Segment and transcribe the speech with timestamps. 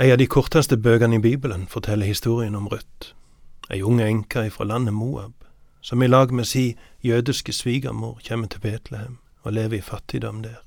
[0.00, 3.10] Ei av de korteste bøkene i Bibelen forteller historien om Ruth,
[3.68, 5.34] ei ung enke fra landet Moab,
[5.84, 10.62] som i lag med si jødiske svigermor kommer til Betlehem og lever i fattigdom der.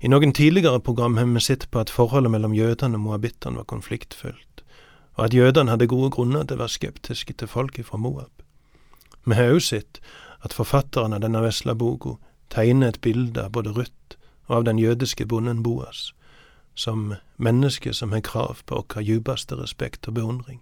[0.00, 3.64] I noen tidligere program har vi sett på at forholdet mellom jødene og moabittene var
[3.72, 4.62] konfliktfylt,
[5.16, 8.44] og at jødene hadde gode grunner til å være skeptiske til folket fra Moab.
[9.24, 10.02] Vi har også sett
[10.44, 12.18] at forfatteren av denne vesle boka
[12.52, 16.12] tegner et bilde av både Ruth og av den jødiske bonden Boas,
[16.78, 20.60] som menneske som har krav på vår djupeste respekt og beundring.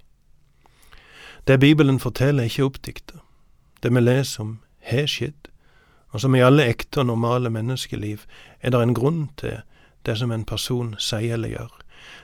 [1.47, 3.20] Det Bibelen forteller, er ikke oppdikta.
[3.83, 5.51] Det vi leser om, har skjedd,
[6.10, 8.24] og som i alle ekte og normale menneskeliv
[8.60, 9.60] er det en grunn til
[10.07, 11.73] det som en person sier eller gjør.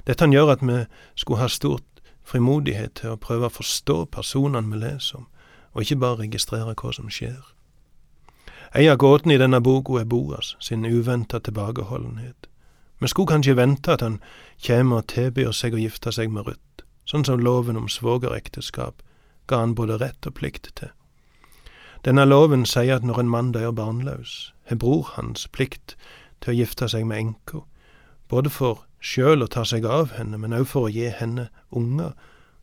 [0.06, 4.80] Dette gjør at vi skulle ha stort frimodighet til å prøve å forstå personene vi
[4.86, 5.26] leser om,
[5.72, 7.42] og ikke bare registrere hva som skjer.
[8.74, 12.48] En av gåtene i denne boka er Boas sin uventa tilbakeholdenhet.
[13.02, 14.20] Vi skulle kanskje vente at han
[14.62, 19.02] kjem og tilbyr seg å gifte seg med Ruth, sånn som loven om svogerekteskap
[19.50, 20.92] ga han både rett og plikt til.
[22.06, 25.96] Denne loven sier at når en mann dør barnløs, har bror hans plikt
[26.38, 27.64] til å gifte seg med enka,
[28.30, 32.14] både for sjøl å ta seg av henne, men òg for å gi henne unger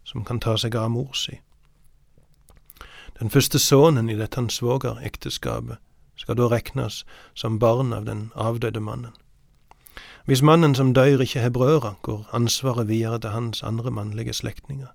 [0.08, 1.42] som kan ta seg av mor si.
[3.20, 5.84] Den første sønnen i dette svogerekteskapet
[6.16, 7.03] skal da regnes
[7.36, 9.12] som barn av den avdøde mannen.
[10.30, 14.88] Hvis mannen som dør ikke har brødre, går ansvaret videre til hans andre mannlige slektninger.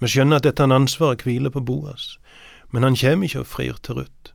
[0.00, 2.18] Vi skjønner at dette ansvaret hviler på Boas,
[2.70, 4.34] men han kommer ikke og frir til Ruth.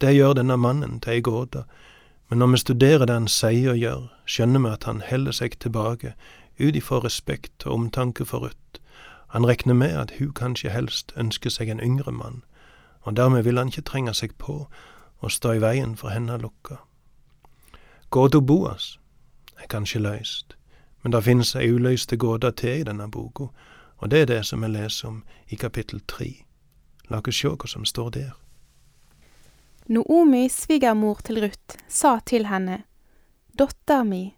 [0.00, 1.62] Det gjør denne mannen til ei gåte,
[2.28, 5.58] men når vi studerer det han sier og gjør, skjønner vi at han heller seg
[5.60, 6.14] tilbake
[6.58, 8.82] ut ifra respekt og omtanke for Ruth.
[9.28, 12.42] Han regner med at hun kanskje helst ønsker seg en yngre mann,
[13.00, 14.66] og dermed vil han ikke trenge seg på
[15.18, 16.82] og stå i veien for henne lukka.
[18.10, 18.96] Gåta Boas
[19.58, 20.56] er kanskje løyst,
[21.02, 23.48] men det finnes ei uløyste gåte til i denne boka,
[23.98, 26.32] og det er det som vi leser om i kapittel tre.
[27.08, 28.32] La oss sjå hva som står der.
[29.86, 32.82] Noomi, svigermor til Ruth, sa til henne,
[33.58, 34.34] Dotter mi,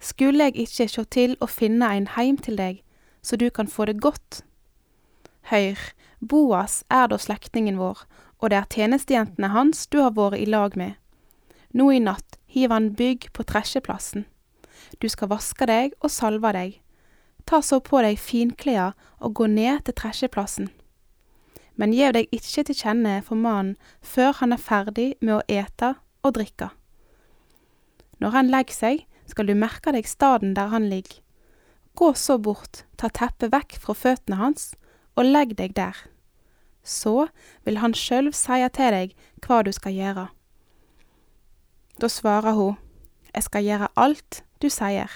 [0.00, 2.82] skulle jeg ikke sjå til å finne ein heim til deg,
[3.22, 4.42] så du kan få det godt?
[5.50, 5.80] Høyr,
[6.20, 8.04] Boas er da slektningen vår,
[8.40, 10.94] og det er tjenestejentene hans du har vært i lag med.
[11.72, 14.26] Nå i natt hiver han bygg på tresjeplassen.
[14.98, 16.76] Du skal vaske deg og salve deg.
[17.46, 20.68] Ta så på deg finklær og gå ned til tresjeplassen.
[21.78, 25.94] Men gjev deg ikke til kjenne for mannen før han er ferdig med å ete
[26.26, 26.68] og drikke.
[28.20, 31.22] Når han legger seg, skal du merke deg staden der han ligger.
[31.96, 34.72] Gå så bort, ta teppet vekk fra føttene hans,
[35.16, 35.96] og legg deg der
[36.82, 37.28] så
[37.64, 40.28] vil han sjølv seie til deg hva du skal gjøre.
[42.00, 42.78] Da svarer hun,
[43.34, 45.10] Jeg skal gjøre alt du sier.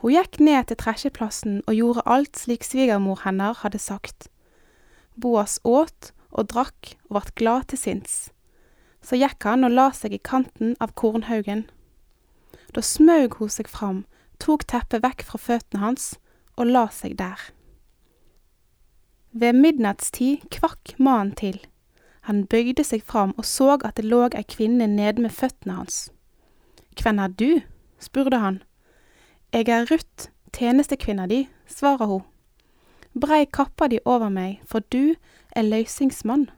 [0.00, 4.30] Hun gikk ned til tresjeplassen og gjorde alt slik svigermor hennes hadde sagt.
[5.20, 8.14] Boas åt og drakk og vart glad til sinns.
[9.04, 11.66] Så gikk han og la seg i kanten av kornhaugen.
[12.72, 14.04] Da smaug hun seg fram,
[14.40, 16.14] tok teppet vekk fra føttene hans
[16.56, 17.50] og la seg der.
[19.32, 21.60] Ved midnattstid kvakk mannen til.
[22.28, 26.08] Han bøyde seg fram og så at det lå ei kvinne nede med føttene hans.
[27.02, 27.60] Hvem er du?
[27.98, 28.62] spurte han.
[29.52, 32.26] Jeg er Ruth, tjenestekvinna di, svarer hun.
[33.20, 35.14] Brei kappa di over meg, for du
[35.56, 36.50] er løysingsmann.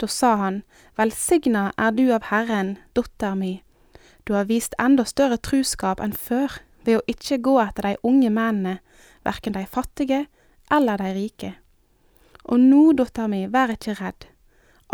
[0.00, 0.62] Da sa han,
[0.96, 3.62] Velsigna er du av Herren, dotter mi.
[4.24, 8.30] Du har vist enda større truskap enn før ved å ikke gå etter de unge
[8.30, 8.78] mennene,
[9.24, 10.26] verken de fattige
[10.70, 11.52] eller de rike.
[12.44, 14.28] Og nå, dotter mi, vær ikke redd.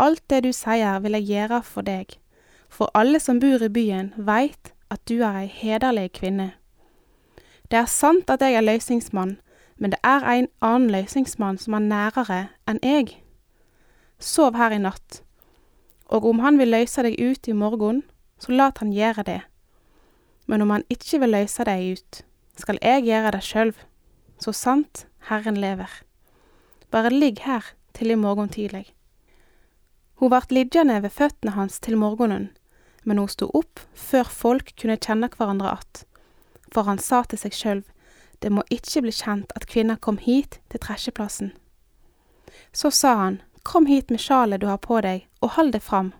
[0.01, 2.17] Alt det du sier vil jeg gjøre for deg,
[2.73, 6.53] for alle som bor i byen veit at du er ei hederlig kvinne.
[7.69, 9.37] Det er sant at jeg er løysingsmann,
[9.77, 12.39] men det er en annen løysingsmann som er nærere
[12.69, 13.15] enn jeg.
[14.19, 15.21] Sov her i natt,
[16.09, 18.03] og om han vil løyse deg ut i morgen,
[18.41, 19.41] så lat han gjøre det.
[20.47, 22.23] Men om han ikke vil løyse deg ut,
[22.57, 23.77] skal jeg gjøre det sjølv,
[24.41, 25.89] så sant Herren lever.
[26.91, 28.91] Bare ligg her til i morgen tidlig.
[30.21, 32.51] Hun vart liggende ved føttene hans til morgenen,
[33.03, 36.05] men hun sto opp før folk kunne kjenne hverandre att,
[36.71, 37.83] for han sa til seg sjølv,
[38.39, 41.53] det må ikke bli kjent at kvinna kom hit til tresjeplassen.
[42.71, 46.11] Så sa han, kom hit med sjalet du har på deg, og hold det fram.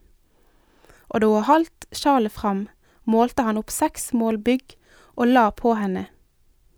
[1.11, 2.67] Og da hun holdt sjalet fram,
[3.03, 4.77] målte han opp seks mål bygg
[5.15, 6.07] og la på henne.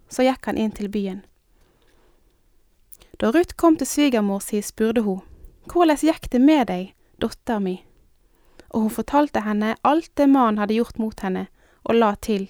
[0.10, 1.22] Så gikk han inn til byen.
[3.22, 5.22] Da Ruth kom til svigermor si, spurte hun,
[5.72, 6.92] Hvordan gikk det med deg,
[7.22, 7.80] dotter mi?
[8.75, 11.48] Og hun fortalte henne alt det mannen hadde gjort mot henne,
[11.88, 12.50] og la til,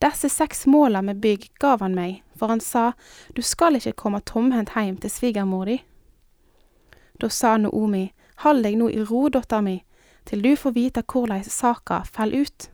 [0.00, 2.92] Disse seks måla med bygg gav han meg, for han sa,
[3.36, 5.76] du skal ikke komme tomhendt heim til svigermor di.
[7.20, 8.08] Da sa Noomi,
[8.40, 9.82] Hold deg nå i ro, dotter mi,
[10.24, 12.70] til du får vite korleis saka fell ut.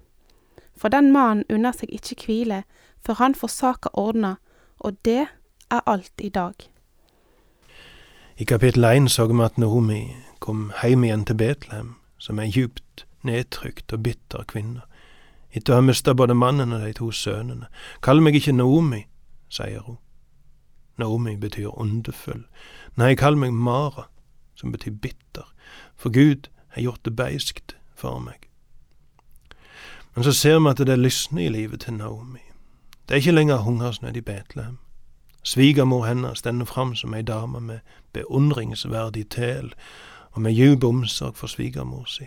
[0.79, 2.63] For den mannen unner seg ikke hvile
[3.03, 4.37] før han får saka ordna,
[4.79, 6.55] og det er alt i dag.
[8.37, 13.07] I kapittel 1 så vi at Naomi kom hjem igjen til Betlehem, som er djupt
[13.27, 14.83] nedtrykt og bitter kvinne,
[15.51, 17.69] etter å ha mista både mannen og de to sønnene.
[18.05, 19.07] Kall meg ikke Naomi,
[19.49, 19.99] sier hun.
[21.01, 22.45] Naomi betyr ondefull.
[22.97, 24.09] Nei, kall meg Mara,
[24.57, 25.49] som betyr bitter,
[25.97, 28.49] for Gud har gjort det beiskt for meg.
[30.15, 32.41] Men så ser vi at det lysner i livet til Naomi.
[33.09, 34.79] Det er ikke lenger hungersnød i Betlehem.
[35.43, 37.79] Svigermor hennes stender fram som ei dame med
[38.13, 39.75] beundringsverdig tæl
[40.37, 42.27] og med djup omsorg for svigermor si.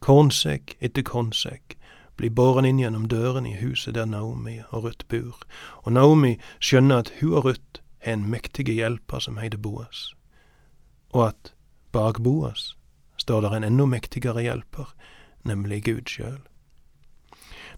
[0.00, 1.74] Kornsekk etter kornsekk
[2.16, 5.42] blir båren inn gjennom døren i huset der Naomi og Ruth bor,
[5.82, 10.12] og Naomi skjønner at hun og Ruth er en mektige hjelper som heter Boas,
[11.10, 11.52] og at
[11.92, 12.76] bak Boas
[13.18, 14.94] står der en enda mektigere hjelper,
[15.42, 16.38] nemlig Gud sjøl.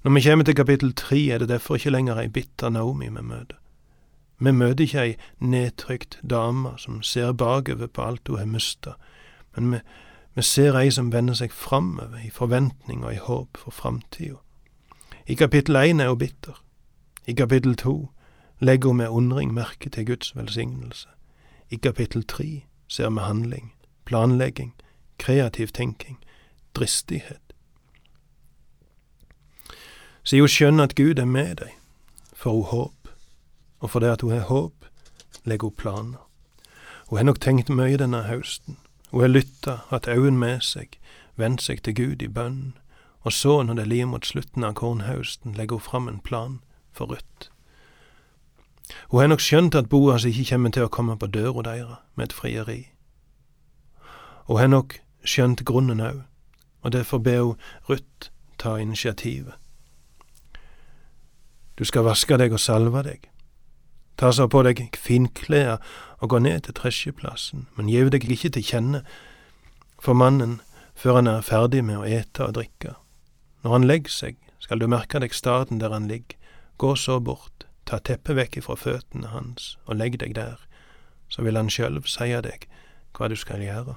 [0.04, 3.22] Når vi kommer til kapittel tre, er det derfor ikke lenger ei bitter Naomi vi
[3.22, 3.56] møter.
[4.38, 8.92] Vi møter ikke ei nedtrykt dame som ser bakover på alt hun har mista,
[9.60, 9.81] men vi,
[10.34, 14.38] vi ser ei som vender seg framover i forventning og i håp for framtida.
[15.26, 16.62] I kapittel én er hun bitter.
[17.26, 18.10] I kapittel to
[18.60, 21.08] legger hun med undring merke til Guds velsignelse.
[21.70, 23.72] I kapittel tre ser vi handling,
[24.05, 24.75] planlegging,
[25.19, 26.19] kreativ tenking,
[26.75, 27.52] dristighet.
[30.22, 31.75] Så hun skjønner at Gud er med deg,
[32.34, 33.08] får hun håp,
[33.81, 34.84] og for det at hun har håp,
[35.44, 36.28] legger hun planer.
[37.08, 38.76] Hun har nok tenkt mye denne høsten,
[39.10, 40.99] hun har lytta, hatt øynene med seg,
[41.37, 42.75] vendt seg til Gud i bønn,
[43.20, 46.60] og så, når det lir mot slutten av kornhausten, legger hun fram en plan
[46.93, 47.50] for Ruth.
[49.10, 52.28] Hun har nok skjønt at Boas ikke kommer til å komme på døra deres med
[52.28, 52.81] et frieri.
[54.49, 56.22] Hun har nok skjønt grunnen òg,
[56.82, 57.56] og derfor ber hun
[57.88, 59.55] Ruth ta initiativet.
[61.78, 63.28] Du skal vaske deg og salve deg.
[64.19, 65.79] Ta så på deg finklær
[66.19, 69.03] og gå ned til tresjeplassen, men gjev deg ikke til kjenne
[70.03, 70.59] for mannen
[70.99, 72.97] før han er ferdig med å ete og drikke.
[73.62, 76.35] Når han legger seg, skal du merke deg staden der han ligger,
[76.79, 80.59] gå så bort, ta teppet vekk ifra føttene hans og legg deg der,
[81.31, 82.67] så vil han sjølv seie deg
[83.15, 83.94] hva du skal gjøre.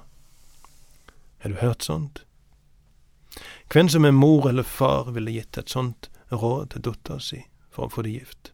[1.42, 2.22] Har du hørt sånt?
[3.72, 7.46] Hvem som er mor eller far ville gitt et sånt råd til dattera si?
[7.72, 8.50] for å få det gift.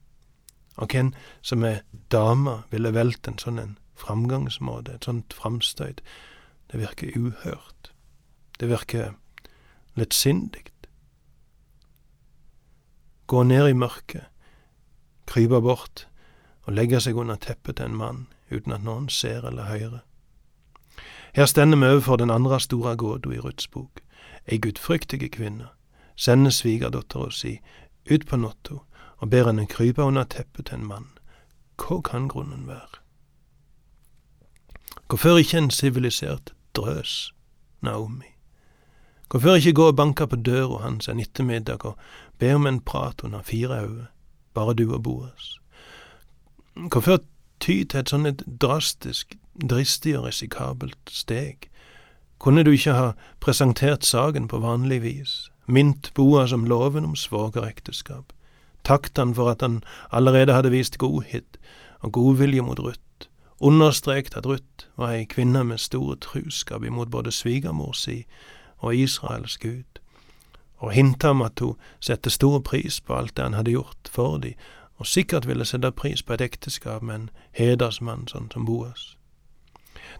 [0.78, 1.82] Og hvem som er
[2.12, 6.00] dame, ville valgt en sånn en framgangsmåte, et sånt framstøyt.
[6.70, 7.92] Det virker uhørt.
[8.60, 9.16] Det virker
[9.98, 10.68] lettsindig.
[13.26, 14.24] Gå ned i mørket,
[15.26, 16.06] krype bort
[16.64, 20.04] og legge seg under teppet til en mann uten at noen ser eller hører.
[21.36, 24.00] Her stender vi overfor den andre store gåta i Ruths bok.
[24.46, 25.68] Ei gudfryktige kvinne
[26.16, 27.58] sender svigerdattera si
[28.10, 28.80] ut på natta
[29.18, 31.10] og ber henne krype under teppet til en mann.
[31.78, 33.02] Hva kan grunnen være?
[35.08, 37.34] Hvorfor ikke en sivilisert drøs,
[37.80, 38.34] Naomi?
[39.30, 41.96] Hvorfor ikke gå og banke på døra hans en ettermiddag og
[42.38, 44.06] be om en prat under fire øyne,
[44.54, 45.58] bare du og Boas?
[46.74, 47.18] Hvorfor
[47.60, 49.34] ty til et sånt drastisk,
[49.70, 51.70] dristig og risikabelt steg?
[52.38, 53.10] Kunne du ikke ha
[53.40, 58.32] presentert saken på vanlig vis, mint Boas om loven om svogerekteskap,
[58.84, 59.82] takket han for at han
[60.12, 61.58] allerede hadde vist godhet
[62.00, 63.28] og godvilje mot Ruth,
[63.60, 68.24] understreket at Ruth var ei kvinne med stor truskap imot både svigermor si
[68.78, 70.00] og Israels Gud,
[70.78, 74.38] og hinta om at hun sette stor pris på alt det han hadde gjort for
[74.38, 74.54] de,
[74.98, 79.16] og sikkert ville sette pris på et ekteskap med en hedersmann sånn som Boas.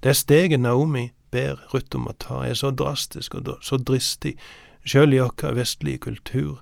[0.03, 4.37] Det steget Naomi ber Ruth om å ta, er så drastisk og så dristig,
[4.85, 6.59] sjøl i vår vestlige kultur,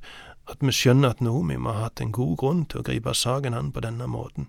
[0.46, 3.54] at vi skjønner at Naomi må ha hatt en god grunn til å gripe saken
[3.54, 4.48] an på denne måten.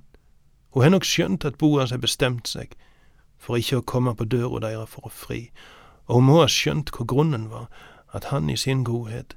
[0.73, 2.75] Hun har nok skjønt at Boas har bestemt seg
[3.37, 5.47] for ikke å komme på døra deres for å fri,
[6.07, 7.67] og hun må ha skjønt hvor grunnen var,
[8.13, 9.35] at han i sin godhet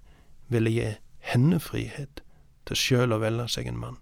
[0.49, 0.93] ville gi
[1.33, 2.23] henne frihet
[2.69, 3.99] til sjøl å velge seg en mann.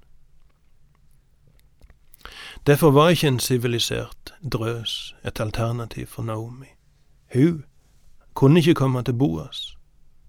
[2.67, 6.75] Derfor var ikke en sivilisert drøs et alternativ for Naomi.
[7.35, 7.65] Hun
[8.35, 9.68] kunne ikke komme til Boas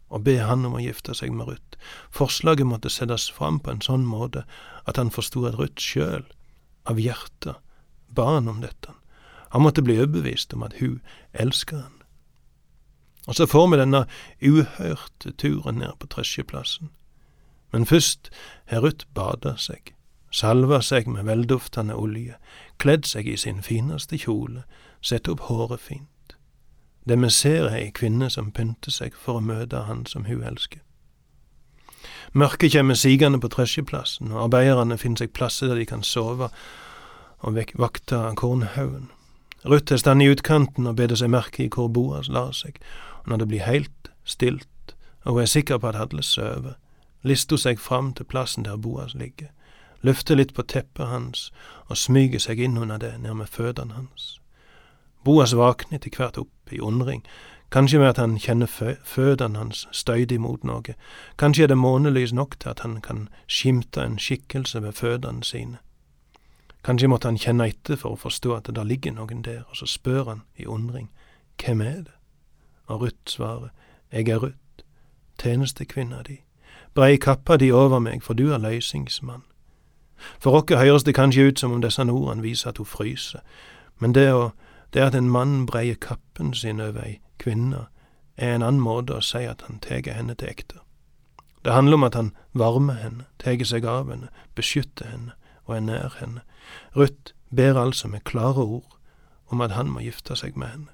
[0.10, 1.78] og be han om å gifte seg med Ruth.
[2.12, 4.46] Forslaget måtte settes fram på en sånn måte
[4.90, 6.26] at han forsto at Ruth sjøl,
[6.90, 7.60] av hjertet,
[8.10, 8.94] ba han om dette.
[9.54, 11.00] Han måtte bli overbevist om at hun
[11.34, 11.96] elsker han.
[13.30, 14.06] Og så får vi denne
[14.42, 16.90] uhørte turen ned på tresjeplassen.
[17.72, 18.32] Men først
[18.72, 19.94] har Ruth bada seg,
[20.34, 22.40] salva seg med velduftende olje,
[22.82, 24.64] kledd seg i sin fineste kjole,
[25.02, 26.09] sett opp håret fint.
[27.10, 30.82] Vi ser er ei kvinne som pynter seg for å møte han som hun elsker.
[32.34, 36.52] Mørket kommer sigende på tresjeplassen, og arbeiderne finner seg plasser der de kan sove
[37.40, 39.10] og vakte kornhaugen.
[39.66, 42.78] Ruth er stand i utkanten og beder seg merke i hvor Boas lar seg,
[43.24, 46.78] og når det blir heilt stilt, og hun er sikker på at alle sover,
[47.24, 49.50] lister hun seg fram til plassen der Boas ligger
[50.02, 51.50] løfter litt på teppet hans
[51.88, 54.39] og smyger seg inn under det nærme føttene hans.
[55.24, 57.24] Boas våkner etter hvert opp i undring,
[57.72, 58.70] kanskje ved at han kjenner
[59.06, 60.96] føttene hans støyde imot noe,
[61.38, 65.78] kanskje er det månelys nok til at han kan skimte en skikkelse ved føttene sine.
[66.84, 69.76] Kanskje måtte han kjenne etter for å forstå at det der ligger noen der, og
[69.76, 71.10] så spør han i undring,
[71.60, 72.16] hvem er det?
[72.88, 73.70] Og Ruth svarer,
[74.12, 74.86] jeg er Ruth,
[75.40, 76.40] tjenestekvinna di,
[76.96, 79.44] brei kappa di over meg, for du er løysingsmann.
[80.40, 83.40] For oss høres det kanskje ut som om disse ordene viser at hun fryser,
[84.00, 84.52] men det, å,
[84.94, 87.88] det at en mann breier kappen sin over ei kvinne,
[88.38, 90.80] er en annen måte å si at han tar henne til ekte.
[91.66, 95.84] Det handler om at han varmer henne, tar seg av henne, beskytter henne og er
[95.86, 96.46] nær henne.
[96.96, 98.96] Ruth ber altså med klare ord
[99.52, 100.94] om at han må gifte seg med henne.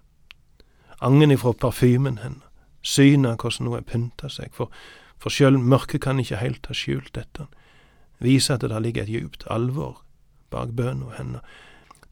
[1.01, 2.41] Angen ifra parfymen hennes,
[2.81, 4.71] synet av hvordan hun har pynta seg, for,
[5.19, 7.47] for sjøl mørket kan ikke heilt ha skjult dette
[8.19, 10.01] viser at det ligger et djupt alvor
[10.49, 11.41] bak bønna hennes.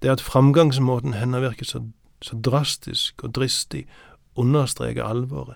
[0.04, 1.80] Det at framgangsmåten hennes virker så,
[2.22, 3.86] så drastisk og dristig,
[4.36, 5.56] understreker alvoret.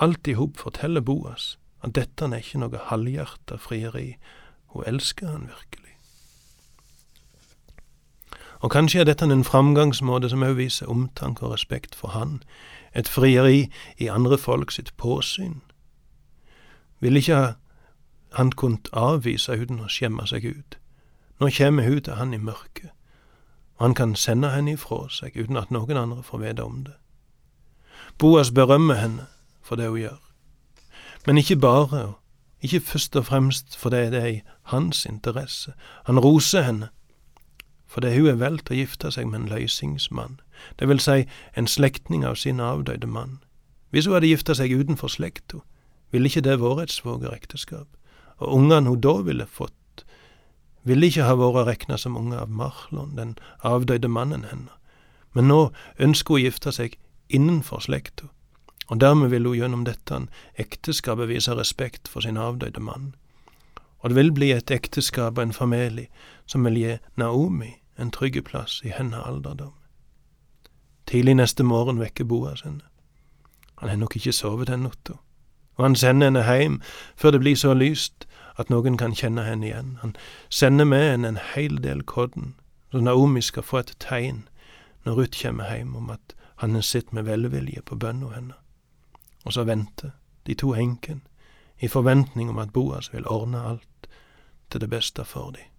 [0.00, 4.14] Alt i hop forteller Boas at dette er ikke noe halvhjerta frieri,
[4.72, 5.92] hun elsker han virkelig.
[8.64, 12.40] Og kanskje er dette en framgangsmåte som også viser omtanke og respekt for han,
[12.96, 15.60] et frieri i andre folk sitt påsyn.
[17.00, 17.54] Vil ikke
[18.32, 20.78] han kunne avvise uten å skjemme seg ut.
[21.40, 22.93] Nå kommer hun til han i mørket,
[23.84, 26.94] han kan sende henne ifra seg uten at noen andre får vite om det.
[28.18, 29.26] Boas berømmer henne
[29.62, 30.20] for det hun gjør,
[31.26, 35.72] men ikke bare, og ikke først og fremst fordi det er i hans interesse.
[36.04, 36.88] Han roser henne
[37.86, 40.40] fordi hun er valgt å gifte seg med en løysingsmann,
[40.80, 43.38] det vil si en slektning av sin avdøde mann.
[43.90, 45.60] Hvis hun hadde gifta seg utenfor slekta,
[46.10, 47.86] ville ikke det vært et svogerekteskap
[48.38, 49.76] og ungene hun da ville fått,
[50.84, 54.72] ville ikke ha vært regna som unge av Marlon, den avdøde mannen hennes,
[55.34, 56.96] men nå ønsker hun å gifte seg
[57.28, 58.30] innenfor slekta,
[58.88, 60.20] og dermed vil hun gjennom dette
[60.60, 63.14] ekteskapet vise respekt for sin avdøde mann.
[64.04, 66.10] Og det vil bli et ekteskap og en familie
[66.46, 69.72] som vil gi Naomi en trygg plass i hennes alderdom.
[71.08, 72.84] Tidlig neste morgen vekker Boas henne.
[73.80, 75.16] Han har nok ikke sovet den natta
[75.76, 76.80] og han sender henne heim
[77.16, 78.26] før det blir så lyst
[78.56, 79.98] at noen kan kjenne henne igjen.
[80.00, 80.16] Han
[80.48, 82.54] sender med henne en heil del kodden,
[82.92, 84.44] så Naomi skal få et tegn
[85.04, 88.54] når Ruth kommer hjem om at han har sett med velvilje på bønna henne.
[89.44, 90.14] Og så venter
[90.46, 91.20] de to enkene
[91.80, 94.08] i forventning om at Boas vil ordne alt
[94.70, 95.73] til det beste for dem.